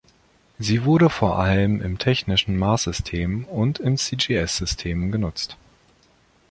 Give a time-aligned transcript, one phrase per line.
[0.57, 5.57] Sie wurde vor allem im Technischen Maßsystem und in cgs-Systemen genutzt.